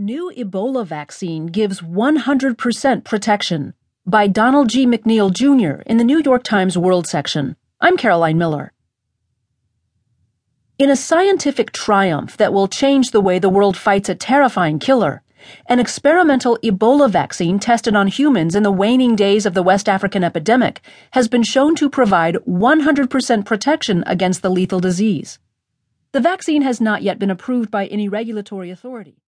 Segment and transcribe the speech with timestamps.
[0.00, 4.88] New Ebola vaccine gives 100% protection by Donald G.
[4.88, 5.82] McNeil Jr.
[5.86, 7.54] in the New York Times World section.
[7.80, 8.72] I'm Caroline Miller.
[10.80, 15.22] In a scientific triumph that will change the way the world fights a terrifying killer,
[15.68, 20.24] an experimental Ebola vaccine tested on humans in the waning days of the West African
[20.24, 20.80] epidemic
[21.12, 25.38] has been shown to provide 100% protection against the lethal disease.
[26.10, 29.18] The vaccine has not yet been approved by any regulatory authority.